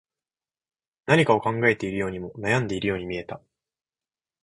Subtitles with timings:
[1.05, 3.39] 何かを考えているようにも、悩んでいるようにも見えた